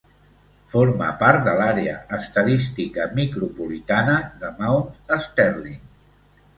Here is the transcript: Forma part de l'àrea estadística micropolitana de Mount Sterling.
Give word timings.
Forma 0.73 1.09
part 1.23 1.43
de 1.49 1.53
l'àrea 1.59 1.93
estadística 2.19 3.07
micropolitana 3.23 4.19
de 4.43 4.53
Mount 4.61 5.19
Sterling. 5.31 5.83